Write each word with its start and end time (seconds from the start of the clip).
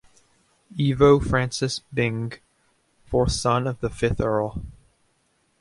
Ivo 0.79 1.19
Francis 1.19 1.81
Byng, 1.93 2.33
fourth 3.05 3.33
son 3.33 3.67
of 3.67 3.81
the 3.81 3.89
fifth 3.91 4.19
Earl. 4.19 4.59